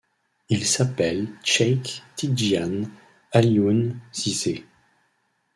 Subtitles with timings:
[0.49, 2.89] Il s'appelle Cheikh Tidjiane
[3.33, 4.65] Alioune Cissé.